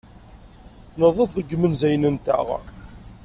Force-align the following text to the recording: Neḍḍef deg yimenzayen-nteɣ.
Neḍḍef 0.99 1.31
deg 1.33 1.47
yimenzayen-nteɣ. 1.49 2.47